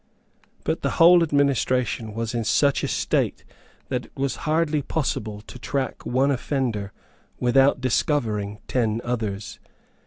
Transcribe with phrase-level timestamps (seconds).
[0.63, 3.43] But the whole administration was in such a state
[3.89, 6.91] that it was hardly possible to track one offender
[7.39, 9.59] without discovering ten others.